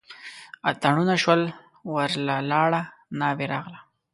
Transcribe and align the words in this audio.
اتڼونه 0.69 1.15
شول 1.23 1.41
ورا 1.93 2.37
لاړه 2.51 2.81
ناوې 3.19 3.45
راغله. 3.53 3.79